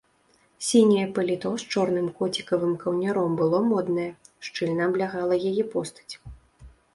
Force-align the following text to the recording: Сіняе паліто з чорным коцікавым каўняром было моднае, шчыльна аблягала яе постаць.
Сіняе 0.67 1.01
паліто 1.17 1.51
з 1.63 1.67
чорным 1.75 2.07
коцікавым 2.21 2.71
каўняром 2.85 3.37
было 3.41 3.59
моднае, 3.69 4.07
шчыльна 4.49 4.81
аблягала 4.89 5.35
яе 5.53 5.63
постаць. 5.77 6.13